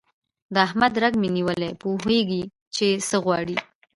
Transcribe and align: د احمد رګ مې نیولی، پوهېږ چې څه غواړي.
د 0.53 0.55
احمد 0.67 0.93
رګ 1.03 1.13
مې 1.21 1.29
نیولی، 1.35 1.71
پوهېږ 1.81 2.29
چې 2.75 2.87
څه 3.07 3.17
غواړي. 3.23 3.55